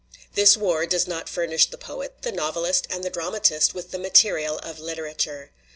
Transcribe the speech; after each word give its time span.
"This 0.33 0.57
war 0.57 0.87
does 0.87 1.05
not 1.07 1.29
furnish 1.29 1.67
the 1.67 1.77
poet, 1.77 2.23
the 2.23 2.31
novelist, 2.31 2.87
and 2.89 3.03
the 3.03 3.11
dramatist 3.11 3.75
with 3.75 3.91
the 3.91 3.99
material 3.99 4.57
of 4.63 4.79
literature. 4.79 5.51